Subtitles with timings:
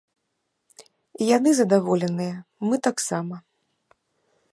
[1.37, 2.35] Яны задаволеныя,
[2.71, 3.35] мы таксама.